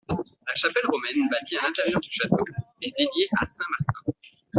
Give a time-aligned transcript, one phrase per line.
[0.09, 2.43] La chapelle romane bâtie à l'intérieur du château
[2.81, 4.15] est dédiée à saint Martin.